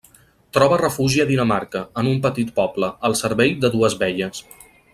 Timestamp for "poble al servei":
2.57-3.55